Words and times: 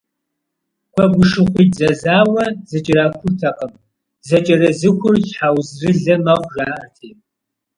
Гуэгушыхъуитӏ 0.93 1.77
зэзауэ 1.79 2.45
зэкӏэрахуртэкъым, 2.69 3.73
зэкӏэрызыхур 4.27 5.15
щхьэузрилэ 5.27 6.15
мэхъу, 6.23 6.51
жаӏэрти. 6.53 7.09